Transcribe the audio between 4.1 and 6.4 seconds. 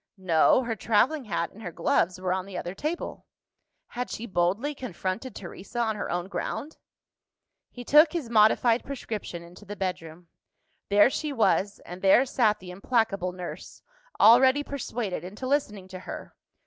boldly confronted Teresa on her own